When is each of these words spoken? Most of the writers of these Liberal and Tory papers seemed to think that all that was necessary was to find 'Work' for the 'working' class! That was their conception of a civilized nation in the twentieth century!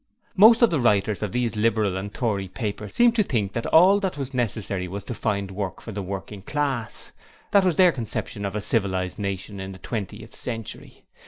Most 0.35 0.63
of 0.63 0.71
the 0.71 0.79
writers 0.79 1.21
of 1.21 1.31
these 1.31 1.55
Liberal 1.55 1.95
and 1.95 2.11
Tory 2.11 2.47
papers 2.47 2.95
seemed 2.95 3.15
to 3.17 3.21
think 3.21 3.53
that 3.53 3.67
all 3.67 3.99
that 3.99 4.17
was 4.17 4.33
necessary 4.33 4.87
was 4.87 5.03
to 5.03 5.13
find 5.13 5.51
'Work' 5.51 5.79
for 5.79 5.91
the 5.91 6.01
'working' 6.01 6.41
class! 6.41 7.11
That 7.51 7.63
was 7.63 7.75
their 7.75 7.91
conception 7.91 8.43
of 8.43 8.55
a 8.55 8.61
civilized 8.61 9.19
nation 9.19 9.59
in 9.59 9.73
the 9.73 9.77
twentieth 9.77 10.33
century! 10.35 11.03